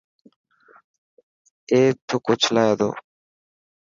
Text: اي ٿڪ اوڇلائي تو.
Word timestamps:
اي 1.71 1.79
ٿڪ 2.07 2.23
اوڇلائي 2.31 2.71
تو. 2.79 2.89